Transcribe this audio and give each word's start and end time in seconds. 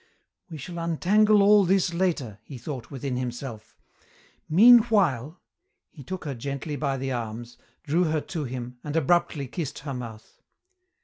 "We 0.49 0.57
shall 0.57 0.79
untangle 0.79 1.43
all 1.43 1.63
this 1.63 1.93
later," 1.93 2.39
he 2.43 2.57
thought 2.57 2.89
within 2.89 3.17
himself, 3.17 3.77
"meanwhile" 4.49 5.39
He 5.91 6.03
took 6.03 6.25
her 6.25 6.33
gently 6.33 6.75
by 6.75 6.97
the 6.97 7.11
arms, 7.11 7.55
drew 7.83 8.05
her 8.05 8.19
to 8.21 8.45
him 8.45 8.79
and 8.83 8.95
abruptly 8.95 9.47
kissed 9.47 9.77
her 9.85 9.93
mouth. 9.93 10.41